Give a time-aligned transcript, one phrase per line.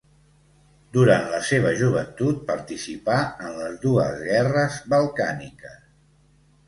[0.95, 3.17] Durant la seva joventut participà
[3.49, 5.79] en les dues guerres balcàniques.